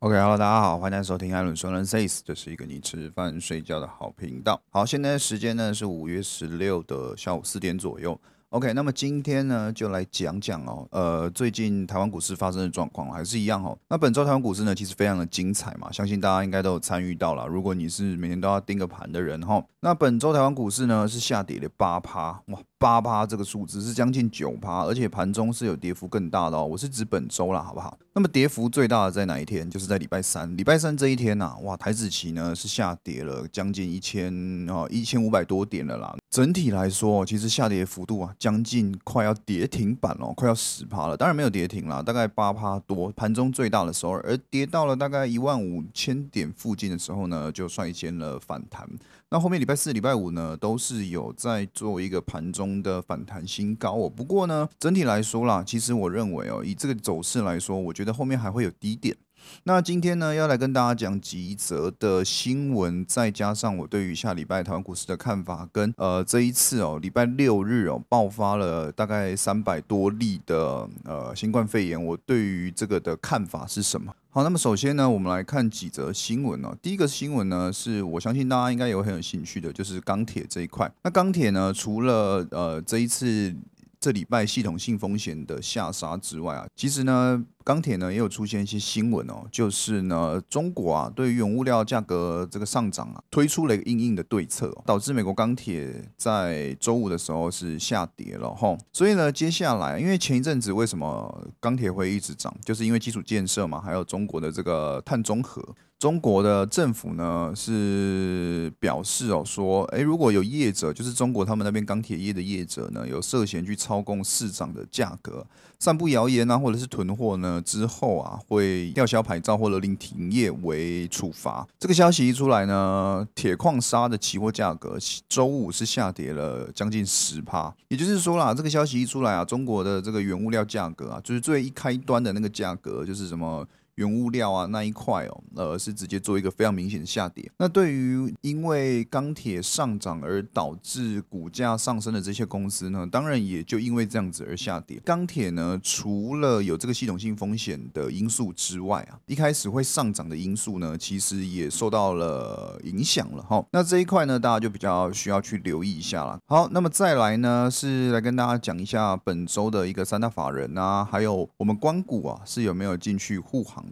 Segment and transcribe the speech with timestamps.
[0.00, 4.58] OK，Hello，大家好，欢迎收听艾伦说人 says，这是一个你吃饭睡觉的好频道。
[4.70, 8.18] 好，现在时间呢是五月十六的下午四点左右。
[8.48, 13.76] OK，那么今天呢就来讲讲哦，呃，最近台湾股市发生的状况还是一样哦。
[13.90, 17.46] 那本周台湾股市呢其实非常的精彩嘛，相信大家应该都有参与到了。
[17.46, 22.58] 如果你是每天都要盯个盘的人哈，那本周台湾股市呢是下跌了八趴，哇。
[22.80, 26.64] 八趴这个数字是将近九趴，而且盘中是有跌幅更大的哦。
[26.64, 27.98] 我是指本周啦，好不好？
[28.14, 29.68] 那么跌幅最大的在哪一天？
[29.68, 30.56] 就是在礼拜三。
[30.56, 34.32] 礼拜三这一天呐，哇，台子期呢是下跌了将近一千
[34.70, 36.16] 哦，一千五百多点了啦。
[36.30, 41.14] 整体来说，其实下跌幅度啊，将近快要跌停板了，快要十趴了。
[41.14, 43.12] 当然没有跌停啦，大概八趴多。
[43.12, 48.88] 盘中最大的时候，而跌到了大概一万五千点附近的时候呢，就率先了反弹。
[49.32, 54.10] 那后面礼拜四、礼拜五呢，都是有在做一个盘中的反弹新高哦。
[54.10, 59.16] 不过呢，整体来说啦，其实我认为哦，以这个走势来说，我觉得后面还会有低点。
[59.62, 74.12] 那今天呢，要来跟大家讲几则的新闻，再加上我对于下礼拜台湾股市的看法，跟呃这一次哦，礼拜六日哦爆发了大概三百多例的呃新冠肺炎，我对于这个的看法是什么？
[74.32, 76.72] 好，那么首先呢，我们来看几则新闻哦。
[76.80, 80.88] 第一个新闻呢，是我相信大家应该有很有兴趣的，就是钢铁这一块。
[81.02, 83.52] 那钢铁呢，除了呃这一次
[83.98, 87.44] 这礼拜系统性风险的下杀之外啊，其实呢。
[87.70, 98.76] 钢铁呢也有出现一些新闻哦，就是呢中国啊对于原物料价格这个上涨啊推出了一个硬硬的对策，导致美国钢铁在周五的时候是下跌了哈。
[98.92, 105.64] 所以呢接下来，因为前一阵子为什么钢铁会一直涨，就是因为基础建设嘛，还有中国的这个碳中和。
[106.00, 115.46] 中国的政府呢是表示哦说，诶，如果有业者，就是中国他们那边钢铁业的业者呢有涉嫌去操控市场的价格，
[115.80, 117.60] 散布谣言啊，或者是囤货呢。
[117.62, 121.66] 之后啊，会吊销牌照或者令停业为处罚。
[121.78, 124.96] 这个消息一出来呢，铁矿砂的期货价格
[125.28, 127.74] 周五是下跌了将近十趴。
[127.88, 133.66] 也就是说啦，这个消息一出来啊，中国的这个原物料价格啊，就是最一开端的那个价格，就是什么。
[134.00, 137.50] 原物料啊那一块哦，呃是直接做一个非常明显的下跌。
[137.58, 144.98] 那对于因为钢铁上涨而导致股价上升的这些公司呢，当然也就因为这样子而下跌。
[145.04, 153.62] 钢铁呢，除了有这个系统性风险的因素之外啊，一开始会上涨的因素呢，其实也受到了影响了哈。
[153.70, 156.38] 那这一块呢，大家就比较需要去留意一下了。
[156.46, 163.84] 好，那么再来呢，是来跟大家讲一下本周的一个三大法人啊，还有我们光谷啊，是有没有进去护航。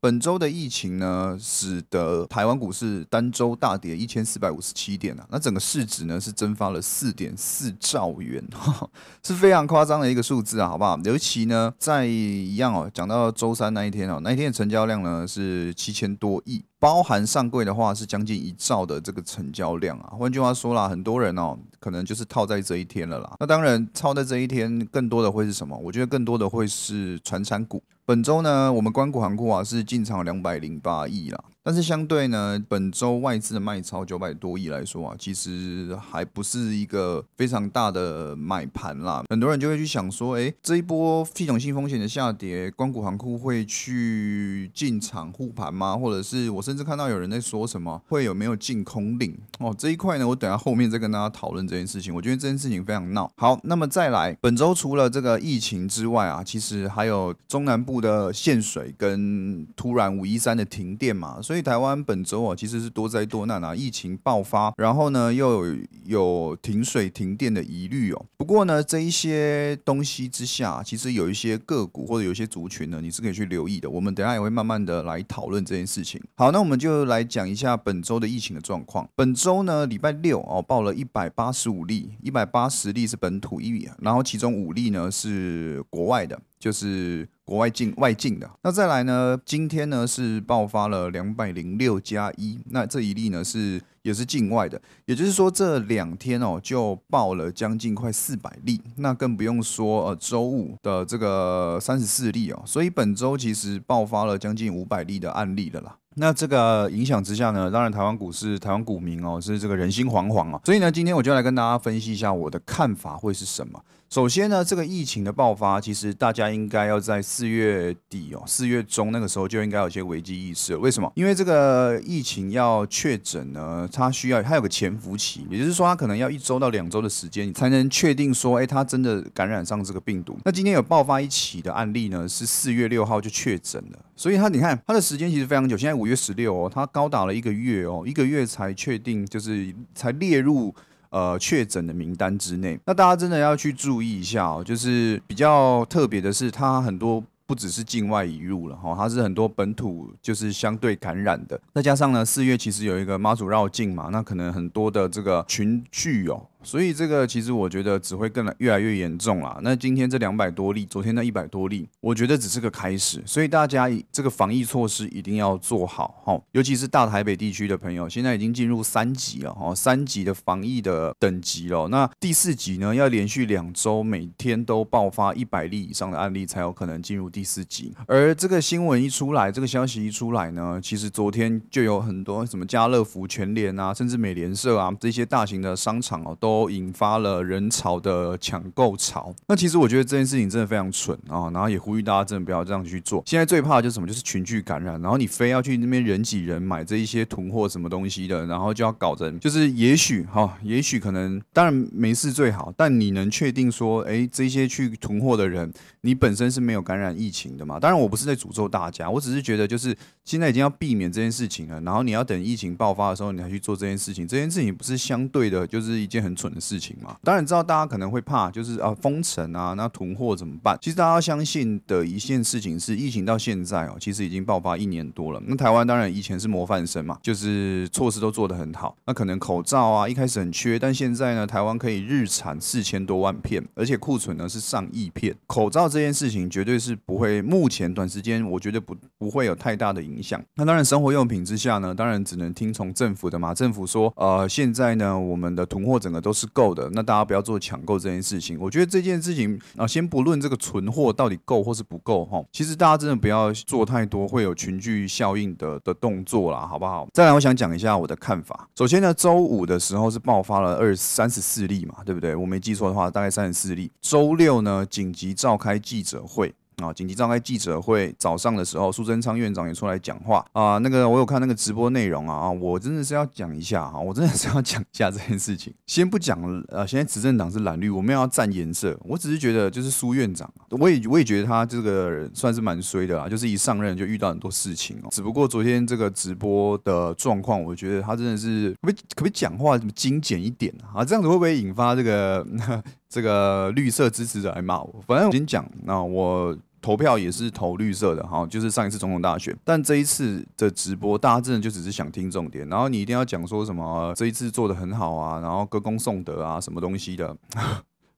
[0.00, 8.40] 本周的疫情呢，使得台湾股市单周大跌一千四百五十七点啊，那整个市值呢是蒸发了四点四兆元，
[9.26, 10.96] 是非常夸张的一个数字啊，好不好？
[11.02, 16.64] 尤其呢，在一样哦，讲到周三那一天哦，那一天的成交量呢是七千多亿。
[16.80, 23.36] 包含上柜的话是将近一兆的这个成交量啊，换句话说啦，很多人哦，可能就是套在这一天了啦。
[23.40, 25.76] 那当然，套在这一天更多的会是什么？
[25.76, 27.82] 我觉得更多的会是传产股。
[28.04, 31.44] 本周呢，我们关谷行库啊是进场两百零八亿啦。
[31.68, 39.22] 但是相对呢，本周外资的卖超九百多亿来说啊，其实还不是一个非常大的买盘啦。
[39.28, 45.94] 很多人就会去想说，哎，这一波系统性风险的下跌，光谷行库会去进场护盘吗？
[45.94, 49.74] 或者是我甚至看到有人在说什么会有没有净空令哦？
[49.76, 52.14] 这一块呢，我等下后面再跟大家讨论这件事情。
[52.14, 53.30] 我觉得这件事情非常闹。
[53.36, 61.57] 好，那么再来，本周除了这个疫情之外啊，其实还有中南部的限水跟突然五一三的停电嘛，所以。
[61.62, 68.26] 台湾本周啊，其实是多灾多难啊，疫情爆发，然后呢又有有停水停电的疑虑哦。
[68.36, 73.88] 不过呢，这一些东西之下，其实有一些个股或者有一些族群呢，你是可以去留意的。
[73.88, 76.20] 我们等下也会慢慢的来讨论这件事情。
[76.36, 79.08] 好，那我们就来讲一下本周的疫情的状况。
[79.16, 86.40] 本周呢，礼拜六哦，报了一百八十五例，一百八十例是本土疫，然后其中五例呢是国外的。
[86.58, 89.38] 就是国外境外境的，那再来呢？
[89.44, 105.96] 今天呢是爆发了两百零六加一，那这一例呢是也是境外的，也就是说这两天哦就爆了将近快四百例，那更不用说呃周五的这个三十四例哦，所以本周其实爆发了将近五百例的案例了啦。
[106.20, 113.80] 那这个影响之下呢，当然台湾股市、台湾股民哦是这个人心惶惶啊，所以呢，今天我就来跟大家分析一下我的看法会是什么。
[114.10, 120.74] 首先呢，这个疫情的爆发，其实大家应该要在四月底哦，四月中那个时候就应该有些危机意识。
[120.74, 121.12] 为什么？
[121.14, 130.38] 因为这个疫情要确诊呢，它需要它有个潜伏期，也就是说，它可能要一周到两周的时间，你才能确定说，哎，它真的感染上这个病毒。
[130.42, 133.98] 那今天有爆发一起的案例呢，是四月六号就确诊了。
[134.16, 140.74] 所以它你看它的时间其实非常久，现在五月十六哦，它高达了一个月哦，一个月才确定就是才列入
[141.10, 142.78] 呃确诊的名单之内。
[142.84, 147.22] 那大家真的要去注意一下哦，就是比较特别的是，它很多。
[147.48, 156.46] 不只是境外引入了哈，它是很多本土就是相对感染的，再加上呢，四月其实有一个妈祖绕境嘛，那可能很多的这个群聚哦。
[156.68, 159.58] 所以这个其实我觉得只会更来越来越严重啦。
[159.62, 163.22] 那今天这两百多例，昨天那一百多例，我觉得只是个开始。
[163.24, 171.88] 所以大家这个防疫措施一定要做好哈，尤其是大台北地区的朋友，现在已经进入三级了哈，三级的防疫的等级了。
[171.88, 177.94] 那第四级呢，要连续两周每天都爆发一百例以上的案例，才有可能进入第四级。
[178.06, 186.57] 而这个新闻一出来，这个消息一出来呢，其实昨天就有很多什么家乐福、全联啊，甚至美联社啊这些大型的商场哦都。
[186.58, 189.32] 都引发了人潮的抢购潮。
[189.46, 193.22] 那其实我觉得这件事情真的非常蠢啊，然后也呼吁大家真的不要这样去做。
[193.26, 194.08] 现在最怕的就是什么？
[194.08, 205.70] 就是群聚感染，然后你非要去那边人挤人买这一些囤货什么东西的，然后就要搞成就是也许哈，也许可能当然没事最好，但你能确定说，哎，这些去囤货的人，
[206.00, 207.78] 你本身是没有感染疫情的嘛？
[207.78, 209.94] 当然我不是在诅咒大家，我只是觉得就是
[210.24, 216.34] 现在已经要避免这件事情了，然后你要等疫情爆发的时候你才去做这件事情，这件事情不是相对的，就是一件很。
[216.38, 220.78] 蠢的事情嘛，当然知道大家可能会怕，就是啊封城啊，那囤货怎么办？
[220.80, 225.42] 其实大家相信的一件事情是，疫情到现在哦，其实已经爆发一年多了。
[225.46, 228.96] 那台湾当然以前是模范生嘛，就是措施都做得很好。
[229.06, 235.34] 那可能口罩啊一开始很缺，但现在呢，台湾可以日产四千多万片，而且库存呢是上亿片。
[235.48, 240.40] 口罩这件事情绝对是不会，目前短时间我觉得不不会有太大的影响。
[240.54, 243.52] 那当然生活用品之下呢，当然只能听从政府的嘛。
[243.52, 246.27] 政府说，呃，现在呢，我们的囤货整个。
[246.28, 248.58] 都是够的，那大家不要做抢购这件事情。
[248.60, 257.08] 我觉得这件事情啊，先不论这个存货到底够或是不够哈，其实大家真的不要做太多会有群聚效应的的动作啦，好不好？
[257.14, 258.68] 再来，我想讲一下我的看法。
[258.76, 262.36] 首先呢，周五的时候是爆发了二三十四例嘛，对不对？
[262.36, 263.90] 我没记错的话，大概三十四例。
[264.02, 266.54] 周六呢，紧急召开记者会。
[266.82, 266.92] 啊！
[266.92, 270.78] 紧急召开记者会，早上的时候，苏贞昌院长也出来讲话啊。
[270.78, 275.72] 那个我有看那个直播内容啊啊，我真的是要讲一下哈，我真的是要讲一下这件事情。
[275.86, 276.38] 先不讲
[276.68, 278.98] 呃，现在执政党是蓝绿，我们要占颜色。
[279.02, 285.08] 我只是觉得，就是苏院长，我也我也觉得他这个人算是蛮衰的啦，就是一上任就遇到很多事情哦。
[285.10, 291.04] 只不过昨天这个直播的状况，我觉得他真的是可不可以可不可以讲话怎么精简一点啊？
[291.04, 292.46] 这样子会不会引发这个
[293.08, 295.02] 这个绿色支持者来骂我？
[295.06, 296.56] 反正我先讲，那我。
[296.80, 307.36] 投票也是投绿色的哈，就是上一次总统大选，但这一次的直播，大家真的就只是想听重点，然后你一定要讲说什么这一次做的很好啊，然后歌功颂德啊，什么东西的，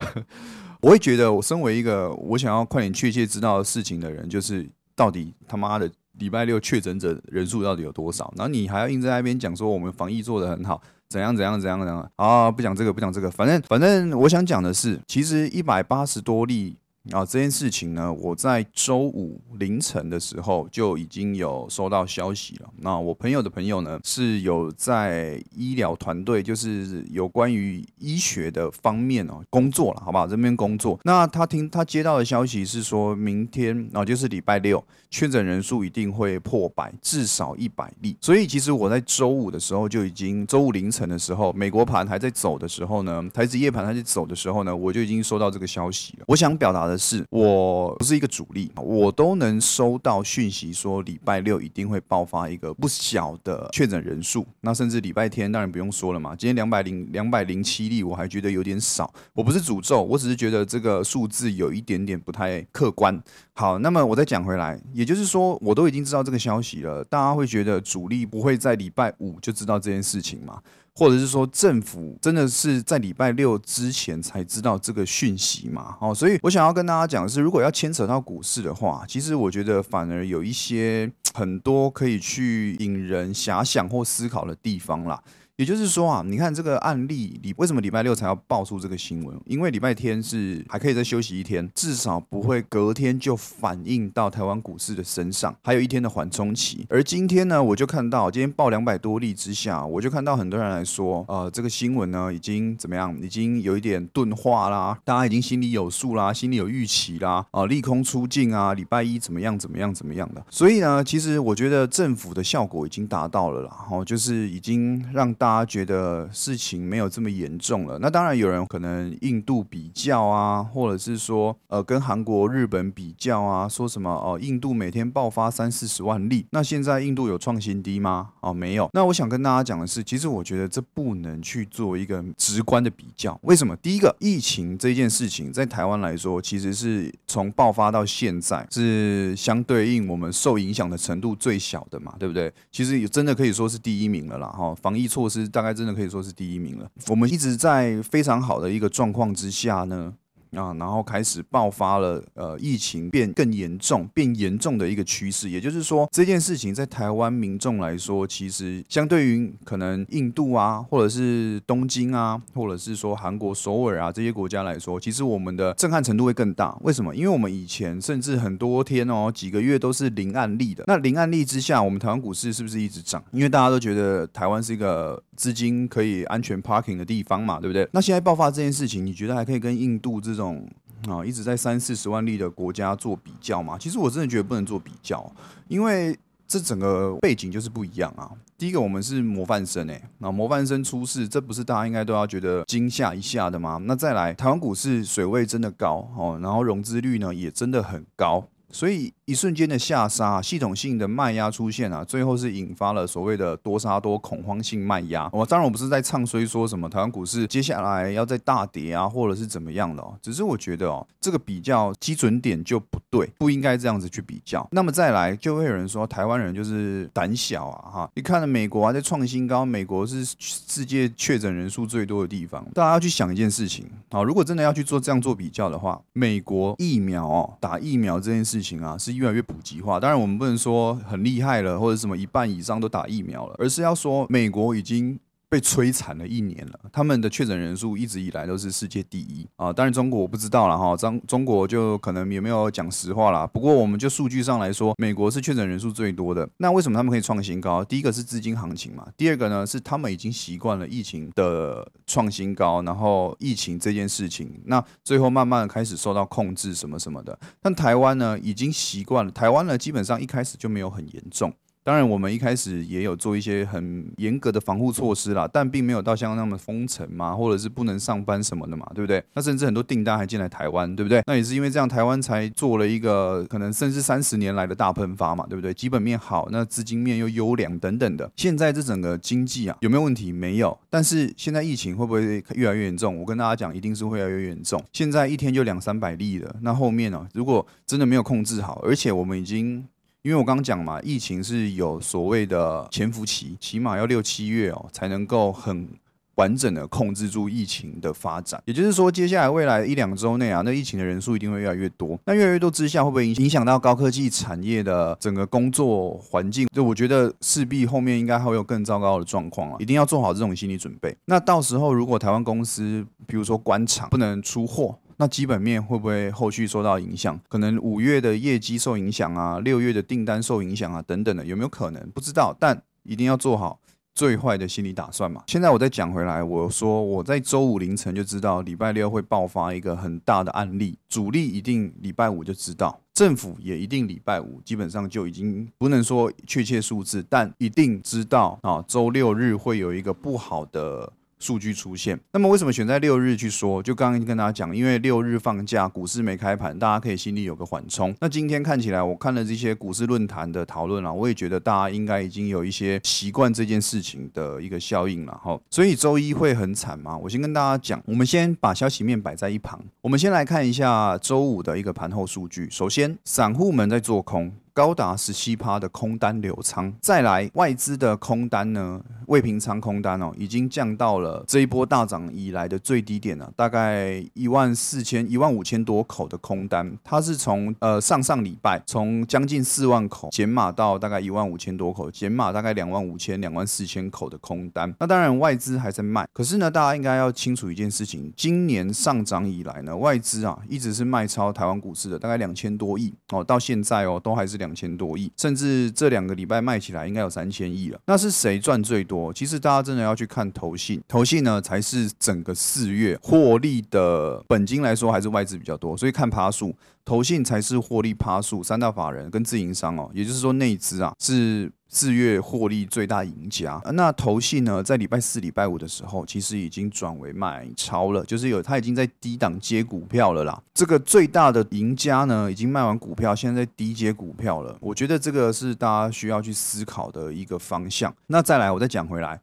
[0.82, 16.76] 我会觉得我身为一个我想要快点确切知道事情的人，就是到底他妈的礼拜六确诊者人数到底有多少，然后你还要硬在那边讲说我们防疫做的很好，怎样怎样怎样怎样啊，不讲这个不讲这个，反正反正我想讲的是，其实一百八十多例。
[17.12, 22.69] 啊，这件事情呢，我在周五凌晨的时候就已经有收到消息了。
[22.76, 30.26] 那我朋友的朋友呢，是有在医疗团队，就是有关于医学的方面哦工作了，好不好？
[30.26, 31.00] 这边工作。
[31.02, 38.14] 那他听他接到的消息是说，明天啊，就是礼拜六，确诊人数一定会破百，至少一百例。
[38.20, 46.25] 所以其实我在周五的时候就已经，周五凌晨的时候，美国盘还在走的时候呢，台子夜盘还在走的时候呢，我就已经收到这个消息了。
[46.28, 46.89] 我想表达。
[46.90, 56.35] 的是，我不是一个主力，我都能收到讯息说礼拜六一定会爆发一个不小的确诊人数，那甚至礼拜天当然不用说了嘛。
[56.35, 59.12] 今天两百零两百零七例，我还觉得有点少。
[59.32, 63.23] 我不是诅咒，我只是觉得这个数字有一点点不太客观。
[63.52, 70.61] 好，那么我再讲回来，也就是说，我都已经知道这个消息了，大家会觉得主力不会在礼拜五就知道这件事情吗？
[71.00, 75.97] 或者是说政府真的是在礼拜六之前才知道这个讯息嘛？
[75.99, 85.22] 哦，所以我想要跟大家讲的是，如果要牵扯到股市的话，其实我觉得反而有一些很多可以去引人遐想或思考的地方啦。
[85.56, 89.38] 也就是说啊，你看这个案例，你为什么礼拜六才要爆出这个新闻？
[89.44, 96.87] 因为礼拜天是还可以再休息一天，至少不会隔天就反映到台湾股市的身上，还有一天的缓冲期。
[96.88, 103.14] 而今天呢，我就看到今天报两百多例之下，我就看到很多人来说，呃，这个新闻呢已经怎么样？
[103.20, 109.58] 已经有一点钝化啦，大家已经心里有数啦，心里有预期啦，啊，利空出尽啊，礼拜一怎么样？
[109.58, 109.92] 怎么样？
[109.92, 110.42] 怎么样的？
[110.49, 115.50] 所以呢，其其实我觉得政府的效果已经达到了啦，哦，就是已经让大。
[115.50, 117.98] 家觉得事情没有这么严重了。
[117.98, 128.30] 那当然有人可能印度比较啊，或者是说呃跟韩国、日本比较啊，说什么哦，印度每天爆发三四十万例，那现在印度有创新低吗？
[128.40, 128.88] 哦，没有。
[128.94, 133.36] 那我想跟大家讲的是，其实我觉得这不能去做一个直观的比较。
[133.42, 133.76] 为什么？
[133.78, 142.52] 第一个，疫情这件事情在台湾来说，其实是从爆发到现在是相对应我们受影响的程度最小的嘛，对不对？
[142.71, 146.88] 其实也真的可以说是第一名了啦，哈，防疫措施大概真的可以说是第一名了。
[147.09, 150.14] 我们一直在非常好的一个状况之下呢。
[150.52, 155.50] 啊，然后开始爆发了，呃，疫情变更严重、变严重的一个趋势。
[155.50, 166.76] 也就是说，这件事情在台湾民众来说，其实相对于可能印度啊，或者是东京啊，或者是说韩国首尔啊这些国家来说，其实我们的震撼程度会更大。
[166.83, 167.14] 为什么？
[167.14, 170.85] 因为我们以前甚至很多天哦，几个月都是零案例的。
[170.87, 173.23] 那零案例之下，我们台湾股市是不是一直涨？
[173.30, 177.88] 因为大家都觉得台湾是一个资金可以安全 parking 的地方嘛，对不对？
[177.92, 180.68] 那现在爆发这件事情，你觉得还可以跟印度这种？
[181.02, 183.78] 种啊，一直在三四十万例的国家做比较嘛？
[183.78, 185.32] 其实我真的觉得不能做比较，
[185.66, 186.14] 因为
[186.47, 188.30] 这整个背景就是不一样啊。
[188.59, 193.80] 第一个，我们是模范生诶，那模范生出事，这不是大家应该都要觉得惊吓一下的吗？
[193.87, 198.47] 那再来，台湾股市水位真的高哦，然后融资率呢也真的很高。
[198.70, 205.30] 所以一瞬间的下杀，系统性的卖压出现啊，最后是引发了所谓的多杀多恐慌性卖压。
[205.32, 214.66] 我当然我不是在唱衰说什么台湾股市接下来要再大跌啊，或者是怎么样的哦，只是我觉得哦，这个比较基准点就不对，不应该这样子去比较。
[214.72, 228.40] 那么再来就会有人说台湾人就是胆小啊哈，你看了美国啊在创新高，美国是世界确诊人数最多的地方，大家要去想一件事情啊，如果真的要去做这样做比较的话，美国疫苗哦打疫苗这件。
[228.40, 235.18] 事情啊是越来越普及化，当然我们不能说很厉害了，或者什么一半以上都打疫苗了，而是要说美国已经。
[235.50, 239.73] 被摧残了一年了，他们的确诊人数一直以来都是世界第一啊！
[239.73, 243.45] 当然中国我不知道了哈，中中国就可能也没有讲实话啦。
[243.49, 246.49] 不过我们就数据上来说，美国是确诊人数最多的。
[246.59, 247.85] 那为什么他们可以创新高？
[247.85, 257.37] 第一个是资金行情嘛，第二个呢是他们已经习惯了疫情的创新高，然后疫情这件事情，那最后慢慢的开始受到控制什么什么的。
[257.61, 261.52] 但台湾呢已经习惯了，台湾呢基本上一开始就没有很严重。
[261.82, 269.25] 当然，我们一开始也有做一些很严格的防护措施啦，但并没有到像那么封城嘛，或者是不能上班什么的嘛，对不对？
[269.32, 271.22] 那甚至很多订单还进来台湾，对不对？
[271.26, 275.72] 那也是因为这样，台湾才做了一个可能甚至三十年来的大喷发嘛，对不对？
[275.72, 278.30] 基本面好，那资金面又优良等等的。
[278.37, 280.30] 现在这整个经济啊，有没有问题？
[280.32, 280.78] 没有。
[280.90, 283.16] 但是现在疫情会不会越来越严重？
[283.18, 284.80] 我跟大家讲，一定是会越来越严重。
[284.92, 287.26] 现在一天就两三百例了，那后面呢？
[287.32, 289.82] 如果真的没有控制好，而且我们已经。
[290.22, 295.88] 因为我刚刚讲嘛，疫情是有所谓的潜伏期，起码要六七月哦，才能够很
[296.34, 298.62] 完整的控制住疫情的发展。
[298.66, 302.18] 也就是说，接下来未来一两周内啊，那疫情的人数一定会越来越多。
[302.26, 306.68] 那越来越多之下，会不会影影响到高科技产业的整个工作环境？
[306.70, 311.16] 就我觉得势必后面应该会有更糟糕的状况了，一定要做好这种心理准备。
[311.24, 314.98] 那到时候如果台湾公司，比如说关厂不能出货。
[315.20, 317.38] 那基本面会不会后续受到影响？
[317.46, 322.10] 可能五月的业绩受影响啊，六月的订单受影响啊，等等的，有没有可能？
[322.12, 323.78] 不知道，但一定要做好
[324.14, 325.42] 最坏的心理打算嘛。
[325.46, 341.12] 现在我再讲回来，我说我在周五凌晨就知道礼拜六会爆发一个很大的案例，主力一定礼拜五就知道，政府也一定礼拜五基本上就已经不能说确切数字，但一定知道啊，周六日会有一个不好的。
[341.40, 343.82] 数据出现，那么为什么选在六日去说？
[343.82, 348.14] 就刚刚跟大家讲，因为六日放假，股市没开盘，大家可以心里有个缓冲。
[348.20, 355.59] 那今天看起来，我看了这些股市论坛的讨论啊，我也觉得大家应该已经有一些习惯这件事情的一个效应了哈。
[355.70, 357.16] 所以周一会很惨吗？
[357.16, 362.68] 我先跟大家讲，我们先把消息面摆在一旁，我们先来看一下周五的一个盘后数据。
[362.70, 364.52] 首先，散户们在做空。
[364.72, 369.00] 高达十七趴的空单流仓，再来外资的空单呢？
[369.26, 384.92] 未平仓空单哦，已经降到了这一波大涨以来的最低点了，大概一万四千、一万五千多口的空单，它是从呃上上礼拜从将近四万口减码到大概一万五千多口，减码大概两万五千、两万四千口的空单。
[384.98, 394.71] 那当然外资还在卖，可是呢，大家应该要清楚一件事情：今年上涨以来呢，外资啊一直是卖超台湾股市的，大概两千多亿哦，到现在哦都还是两。
[394.81, 398.00] 千多亿，甚至这两个礼拜卖起来应该有三千亿了。
[398.07, 399.31] 那是谁赚最多？
[399.33, 405.97] 其实大家真的要去看投信，投信呢才是整个四月获利的本金来说，还是外资比较多。
[405.97, 411.71] 所以看爬数，投信才是获利趴数，三大法人跟自营商哦，也就是说内资啊是。
[411.92, 420.62] 四月获利最大赢家，那投信呢，在礼拜四、礼拜五的时候，其实已经转为买超了，就是有他已经在低档接股票了啦。
[420.73, 424.78] 这个最大的赢家呢，已经卖完股票，现在在低接股票了。
[424.80, 428.14] 我觉得这个是大家需要去思考的一个方向。
[428.28, 429.40] 那再来，我再讲回来，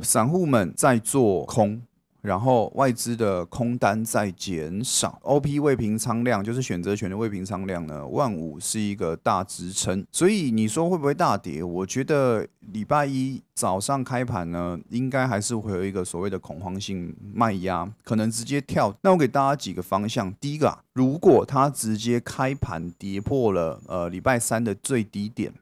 [0.00, 1.80] 散户们在做空。
[2.24, 11.62] 然后外资的空单在减少，OP 未平仓量就是选择权的未平仓量呢，万五是一个大支撑，所以你说会不会大跌？
[11.62, 18.96] 我觉得礼拜一早上开盘呢，应该还是会有一个所谓的恐慌性卖压，可能直接跳。
[19.02, 25.52] 那我给大家几个方向，第一个啊，如果它直接开盘跌破了呃礼拜三的最低点。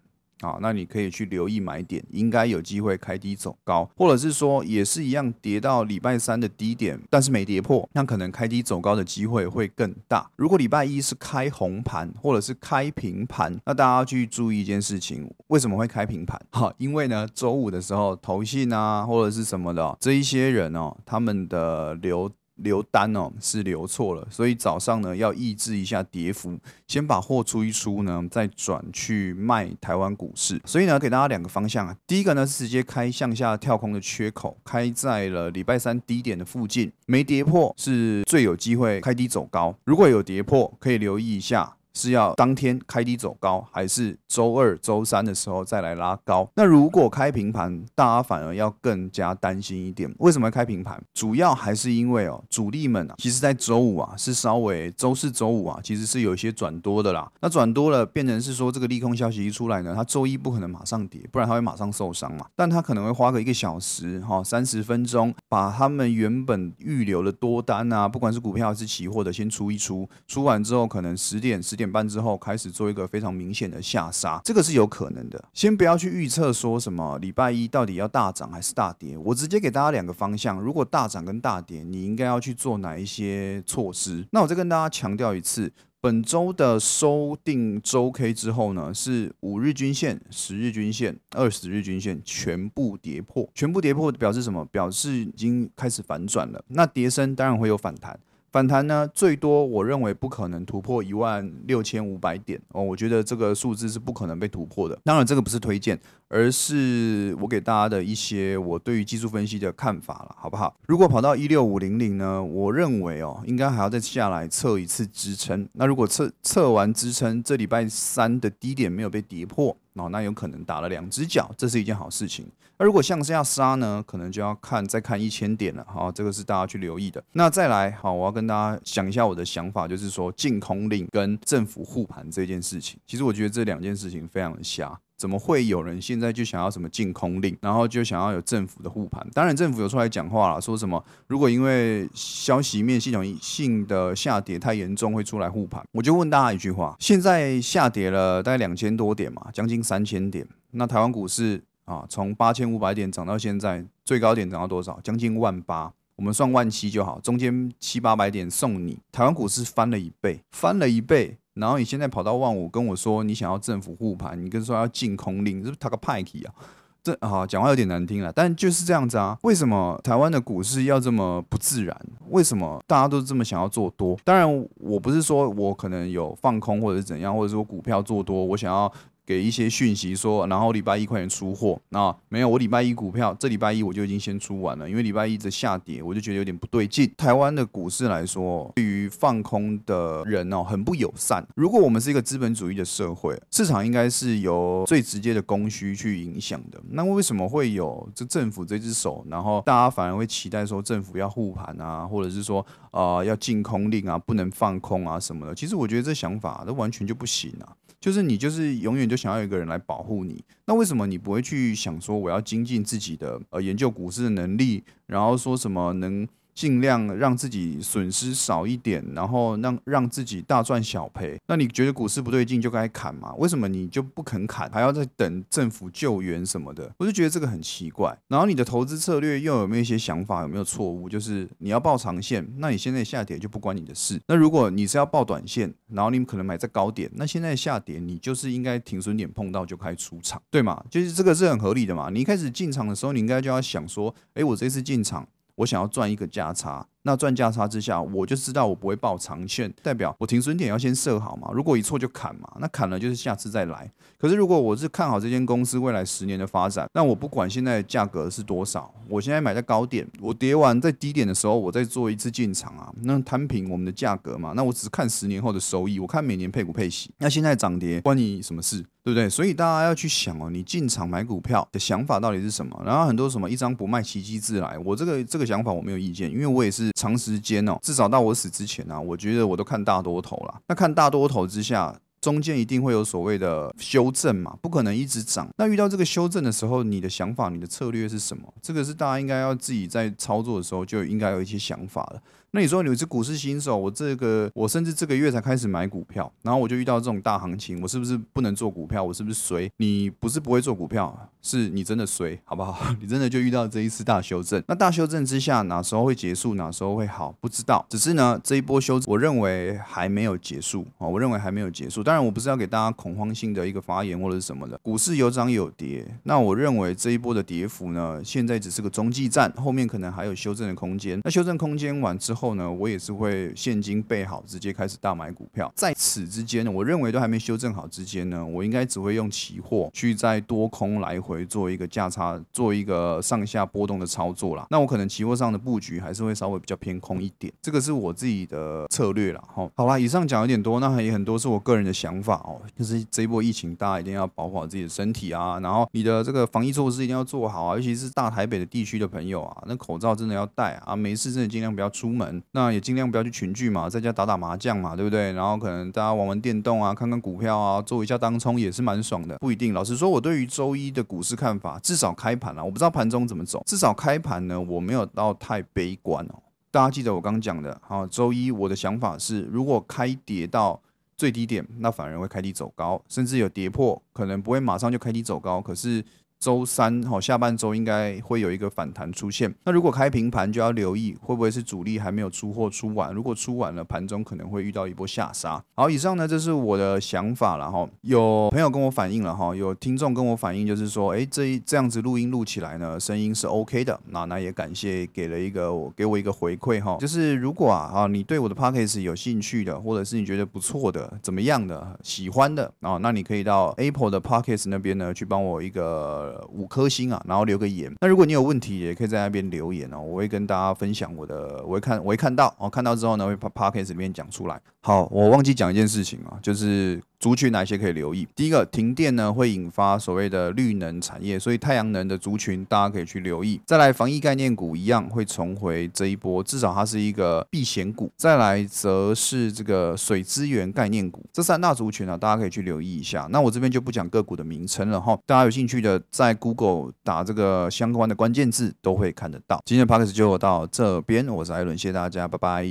[0.42, 10.28] 好，那你可以去留意买点，应该有机会开低走高，或者是说也是一样跌到礼拜三的低点，但是没跌破，那可能开低走高的机会会更大。
[10.36, 16.40] 如果礼拜一是开红盘或者是开平盘，那大家要去注意一件事情，为什么会开平盘？
[16.50, 22.30] 哈，因为呢，周五的时候投信啊或者是什么的这一些人哦，他们的流。
[22.62, 30.60] 留单哦，是留错了，所以早上呢要抑制一下跌幅，先把货出一出呢，再转去卖台湾股市。
[30.64, 39.74] 所以呢，给大家两个方向啊，第一个呢是直接开向下跳空的缺口，开在了礼拜三低点的附近，没跌破是最有机会开低走高。
[39.84, 41.76] 如果有跌破，可以留意一下。
[41.94, 46.48] 是要当天开低走高，还是周二、周三的时候再来拉高？
[46.54, 50.12] 那如果开平盘，大家反而要更加担心一点。
[50.18, 51.02] 为什么开平盘？
[51.12, 57.30] 主要还是因为哦，主力们啊，其实在周五啊是稍微周四周五啊，其实是有一些转多的啦。
[57.40, 62.46] 那转多了，变成是说这个利空消息一出来呢，它周一不可能马上跌，不然它会马上受伤嘛。
[62.56, 71.81] 但它可能会花个一个小时哈，三十分钟，把他们原本预留的多单啊，不管是股票还是期货的，先出一出，出完之后可能十点十点。
[71.82, 75.44] 点半之后开始做一个非常明显的下杀，这个是有可能的。
[75.52, 80.60] 先不要去预测说什么礼拜一到底要大涨还是大跌，我直接给大家两个方向。
[80.60, 84.24] 如果大涨跟大跌，你应该要去做哪一些措施？
[84.30, 93.20] 那我再跟大家强调一次，本周的收定周 K 之后呢，是五日均线、十日均线、二十日均线全部跌？
[93.20, 93.92] 破，全部跌？
[93.92, 94.64] 破表示什么？
[94.66, 96.64] 表示已经开始反转了。
[96.68, 97.10] 那跌？
[97.10, 98.18] 升当然会有反弹。
[98.52, 104.98] 反弹呢，最多我认为不可能突破一万六千五百点哦，我觉得这个数字是不可能被突破的。
[105.04, 110.76] 当然，这个不是推荐，而是我给大家的一些我对于技术分析的看法了，好不好？
[110.86, 115.66] 如果跑到一六五零零呢，我认为哦，应该还要再下来测一次支撑。
[115.72, 119.74] 那如果测测完支撑，这礼拜三的低点没有被跌破。
[119.94, 122.46] 哦，那有可能打了两只脚，这是一件好事情。
[122.78, 125.86] 那如果向下杀呢，可能就要看再看一千点了。
[125.88, 127.22] 好，这个是大家去留意的。
[127.32, 132.98] 那再来，好，我要跟大家讲一下我的想法，就是说净空令跟政府护盘这件事情。
[133.06, 134.98] 其实我觉得这两件事情非常的瞎。
[135.16, 139.24] 怎么会有人现在就想要什么禁空令，然后就想要有政府的护盘？
[139.32, 145.80] 当然，政府有出来讲话了，说什么如果因为消息面系统性的下跌太严重，会出来护盘。
[145.92, 150.44] 我就问大家一句话：现在下跌了大概两千多点嘛，将近三千点。
[150.72, 155.00] 那台湾股市啊，从八千五百点涨到现在，最高点涨到多少？
[155.02, 155.92] 将近万八。
[156.14, 158.98] 我们算万七就好，中间七八百点送你。
[159.10, 161.36] 台湾股市翻了一倍，翻了一倍。
[161.54, 166.54] 然后你现在跑到万五跟我说你想要政府护盘，你跟说要禁空令，是不是他个派气啊？
[167.02, 169.36] 这啊讲话有点难听了，但就是这样子啊。
[169.42, 172.00] 为什么台湾的股市要这么不自然？
[172.28, 174.16] 为什么大家都这么想要做多？
[174.22, 178.92] 当然我不是说我可能有放空或者是怎样，或者说股票做多，我想要。
[179.24, 182.14] 给一些讯息说，然后礼拜一快点出货那？
[182.28, 187.10] 没有，我礼拜一股票这礼拜一我就已经先出完了，因为礼拜一的下跌，我就觉得有点不对劲。
[187.16, 191.46] 台湾的股市来说，对于放空的人哦，很不友善。
[191.54, 196.80] 如果我们是一个资本主义的社会，市场应该是由最直接的供需去影响的。
[196.90, 199.24] 那为什么会有这政府这只手？
[199.28, 205.54] 然后大家反而会期待说政府要护盘啊，或者是说啊要禁空令啊，不能放空啊什么的？
[205.54, 207.76] 其实我觉得这想法都完全就不行啊。
[208.02, 216.28] 就是你就是永远就想要有一个人来保护你，那为什么你不会去想说我要精进自己的呃研究股市的能力，然后说什么能？
[216.54, 221.38] 尽量让自己损失少一点，然后让让自己大赚小赔。
[221.46, 223.34] 那你觉得股市不对劲就该砍嘛？
[223.34, 226.92] 为什么你就不肯砍，还要再等政府救援什么的？
[226.98, 228.16] 我就觉得这个很奇怪。
[228.28, 230.42] 然后你的投资策略又有没有一些想法？
[230.42, 231.08] 有没有错误？
[231.08, 234.20] 就是你要报长线，那你现在下跌就不关你的事。
[234.26, 240.82] 那如果你是要报短线，然后你可能买在高点，那现在下跌你就是应该停损点碰到就开始出场，对吗？
[240.90, 242.10] 就是这个是很合理的嘛。
[242.10, 245.26] 你一开始进场的时候，你应该就要想说，诶，我这次进场。
[245.56, 251.50] 我想要赚一个价差，那赚价差之下，我就知道我不会报长线，代表我停损点要先设好嘛。
[251.52, 253.90] 如果一错就砍嘛，那砍了就是下次再来。
[254.18, 264.52] 可是如果我是看好这间公司未来十年的发展，那我不管现在价格是多少，我现在买在高点，我跌完在低点的时候，我再做一次进场啊，那摊平我们的价格嘛。
[264.54, 267.10] 那我只看十年后的收益，我看每年配股配息。
[267.18, 268.84] 那现在涨跌关你什么事？
[269.04, 269.28] 对不对？
[269.28, 272.80] 所以大家要去想哦，你进场买股票的想法到底是什么？
[272.86, 274.78] 然后很多什么一张不卖，奇迹自来。
[274.84, 280.60] 我这个这个想法我没有意见，因为我也是长时间哦，至少到我死之前啊，我觉得我都看大多头了。
[280.68, 285.48] 那看大多头之下，中间一定会有所谓的修正嘛，不可能一直涨。
[285.58, 288.52] 那遇到这个修正的时候，你的想法、你的策略是什么？
[288.62, 292.22] 这个是大家应该要自己在操作的时候就应该有一些想法了。
[292.54, 299.02] 那你说你是股市新手，我这个我甚至这个月才开始买股票，然后我就遇到这种大行情，我是不是不能做股票？
[299.02, 299.72] 我是不是衰？
[299.78, 302.78] 你不是不会做股票，是你真的衰，好不好？
[303.00, 304.62] 你真的就遇到这一次大修正。
[304.68, 306.52] 那大修正之下，哪时候会结束？
[306.52, 307.34] 哪时候会好？
[307.40, 307.86] 不知道。
[307.88, 311.08] 只是呢，这一波修，我认为还没有结束啊。
[311.08, 312.04] 我认为还没有结束。
[312.04, 314.78] 当然，我不是要给大家恐慌性的一个发言或者是什么的。
[314.82, 321.18] 股市有涨有跌，那我认为这一波的跌幅呢，现在只是个中继站，后面可能还有修正的空间。
[321.24, 323.12] 那修正空间完之后后呢，我也是。
[323.22, 325.70] 会现金备好，直接开始大买股票。
[325.76, 334.66] 在此之间呢，我认为都还没修正好之间呢，我应该只会用期货去在多空来回做一个价差，做一个上下波动的操作啦。
[334.70, 339.44] 那我可能期货上的布局还是会稍微比较偏空一点，这个是我自己的策略啦。
[339.46, 342.60] 哈，好啦，以上讲有点多，那也很多是我个人的想法哦。
[342.76, 353.02] 就是这一波疫情，大家一定要保护好自己的身体啊，然后你的这个防疫措施一定要做好啊，尤其是大台北的地区的朋友啊，那口罩真的要戴啊，没事真的尽量不要出门，那也尽量。
[353.12, 355.32] 不要去群聚嘛，在家打打麻将嘛，对不对？
[355.32, 359.36] 然后可能大家玩玩电动啊，看看股票啊，做一下当冲也是蛮爽的。
[359.36, 366.34] 不一定，老实说，我对于周一的股市看法，至少开盘啊，我不知道盘中怎么走，至少开盘呢，我没有到太悲观哦。
[366.70, 370.80] 大家记得我刚讲的，好，周一我的想法是，如果开跌到
[371.18, 376.02] 最低点，那反而会开低走高，甚至有跌破，可能不会马上就开低走高，可是。
[376.42, 379.54] 周三哈下半周应该会有一个反弹出现。
[379.62, 383.14] 那如果开平盘就要留意会不会是主力还没有出货出完。
[383.14, 385.62] 如果出完了，盘中可能会遇到一波下杀。
[385.76, 387.88] 好，以上呢这是我的想法了哈。
[388.00, 394.00] 有朋友跟我反映了哈，有听众跟我反映就是说，哎，这这样子录音录起来呢，声音是 OK 的。
[394.08, 406.31] 那那也感谢给了一个我给我一个回馈哈，就是如果啊啊你对我的 p o c k e 有兴趣的，或者是你觉得不错的、怎么样的、喜欢的啊，那你可以到 Apple 的 p o c k e 那边呢去帮我一个。
[406.50, 407.92] 五颗星啊，然后留个言。
[408.00, 414.60] 那如果你有问题，也可以在那边留言哦，我会跟大家分享我的，我会看，我会看到哦，看到之后呢，会把 podcast 里面讲出来。
[414.82, 417.02] 好，我忘记讲一件事情啊，就是。
[417.22, 418.26] 族群哪些可以留意？
[418.34, 423.60] 第一个，停电呢会引发所谓的绿能产业，所以太阳能的族群大家可以去留意。
[423.64, 428.10] 再来，防疫概念股一样会重回这一波，至少它是一个避险股。
[428.16, 433.28] 再来，则是这个水资源概念股，这三大族群啊，大家可以去留意一下。
[433.30, 439.62] 那我这边就不讲个股的名称了哈，大家有兴趣的在 Google 打这个相关的关键字都会看得到。
[439.64, 442.66] 今天的 p o d c a s 就到这边，我是艾伦，谢谢大家，拜拜。